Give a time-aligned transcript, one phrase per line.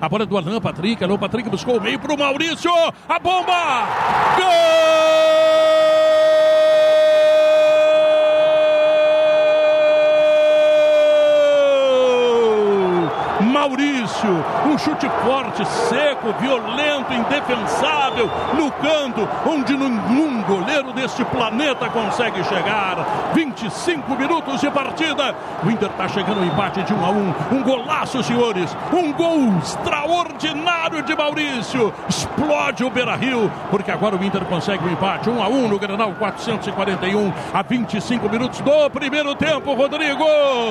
[0.00, 1.04] A bola é do Alan Patrick.
[1.04, 2.70] Alô, Patrick buscou o meio pro Maurício.
[3.06, 3.86] A bomba!
[4.38, 5.10] Gol!
[13.52, 14.30] Maurício,
[14.66, 19.76] um chute forte, seco, violento, indefensável, no canto, onde
[20.42, 20.59] goleiro
[21.00, 23.32] deste planeta consegue chegar.
[23.32, 25.34] 25 minutos de partida.
[25.64, 27.16] O Inter está chegando ao empate de 1 um a 1.
[27.16, 27.34] Um.
[27.52, 28.76] um golaço, senhores.
[28.92, 31.92] Um gol extraordinário de Maurício.
[32.06, 35.30] Explode o Beira Rio, porque agora o Inter consegue o um empate.
[35.30, 40.24] 1 um a 1 no Granal 441, a 25 minutos do primeiro tempo, Rodrigo.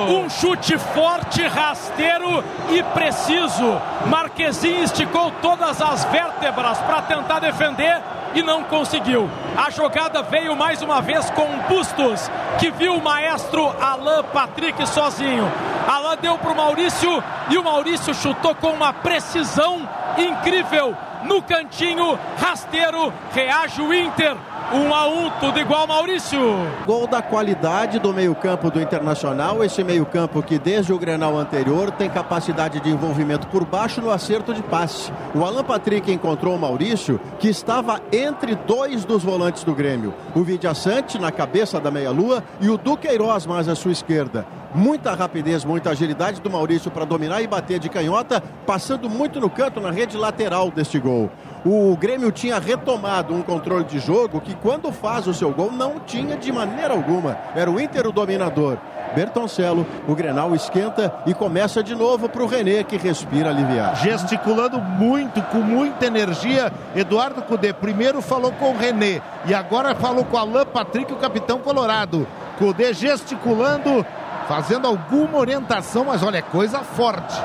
[0.08, 3.80] Um chute forte, rasteiro e preciso.
[4.06, 8.00] Marquezinho esticou todas as vértebras para tentar defender
[8.34, 9.28] e não conseguiu.
[9.56, 15.50] A jogada veio mais uma vez com Bustos, que viu o maestro Alain Patrick sozinho.
[15.88, 19.88] Alain deu para o Maurício e o Maurício chutou com uma precisão
[20.18, 24.36] incrível no cantinho, rasteiro, reage o Inter.
[24.72, 26.38] 1 um a 1 um, tudo igual, Maurício.
[26.86, 29.64] Gol da qualidade do meio-campo do Internacional.
[29.64, 34.54] Esse meio-campo que, desde o grenal anterior, tem capacidade de envolvimento por baixo no acerto
[34.54, 35.12] de passe.
[35.34, 40.44] O Alan Patrick encontrou o Maurício, que estava entre dois dos volantes do Grêmio: o
[40.44, 44.59] Vidiaçante na cabeça da meia-lua e o Duqueiroz mais à sua esquerda.
[44.74, 49.50] Muita rapidez, muita agilidade do Maurício para dominar e bater de canhota, passando muito no
[49.50, 51.28] canto na rede lateral deste gol.
[51.64, 55.98] O Grêmio tinha retomado um controle de jogo que, quando faz o seu gol, não
[56.00, 57.36] tinha de maneira alguma.
[57.54, 58.78] Era o Inter o dominador.
[59.14, 63.96] Bertoncello, o Grenal esquenta e começa de novo para o René, que respira aliviado.
[63.96, 70.24] Gesticulando muito, com muita energia, Eduardo Cudê primeiro falou com o René e agora falou
[70.24, 72.26] com Alain Patrick, o capitão colorado.
[72.56, 74.06] Cudê gesticulando,
[74.50, 77.36] fazendo alguma orientação, mas olha, é coisa forte.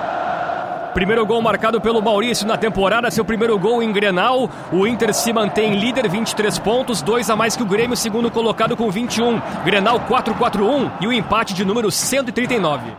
[0.95, 4.49] Primeiro gol marcado pelo Maurício na temporada, seu primeiro gol em Grenal.
[4.71, 8.75] O Inter se mantém líder, 23 pontos, dois a mais que o Grêmio, segundo colocado
[8.75, 9.39] com 21.
[9.63, 12.95] Grenal 4-4-1 e o empate de número 139.